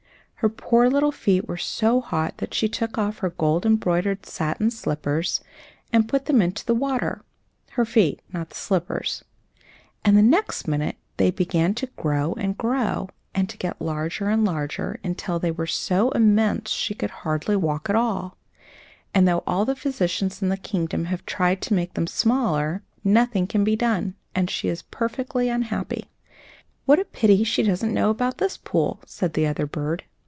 [0.43, 4.71] Her poor little feet were so hot that she took off her gold embroidered satin
[4.71, 5.39] slippers,
[5.93, 7.23] and put them into the water
[7.73, 9.23] her feet, not the slippers
[10.03, 14.43] and the next minute they began to grow and grow, and to get larger and
[14.43, 18.35] larger, until they were so immense she could hardly walk at all;
[19.13, 23.45] and though all the physicians in the kingdom have tried to make them smaller, nothing
[23.45, 26.09] can be done, and she is perfectly unhappy."
[26.87, 30.03] "What a pity she doesn't know about this pool!" said the other bird.